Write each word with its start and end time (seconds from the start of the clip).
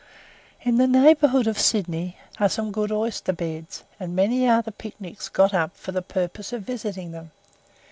In 0.63 0.77
the 0.77 0.87
neighbourhood 0.87 1.45
of 1.45 1.59
Sydney 1.59 2.17
are 2.39 2.49
some 2.49 2.71
good 2.71 2.91
oyster 2.91 3.33
beds, 3.33 3.83
and 3.99 4.15
many 4.15 4.47
are 4.49 4.63
the 4.63 4.71
picnics 4.71 5.29
got 5.29 5.53
up 5.53 5.77
for 5.77 5.91
the 5.91 6.01
purpose 6.01 6.51
of 6.51 6.63
visiting 6.63 7.11
them. 7.11 7.29